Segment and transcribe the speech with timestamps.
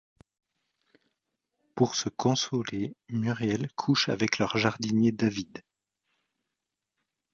[1.75, 5.61] Pour se consoler, Muriel couche avec leur jardinier David.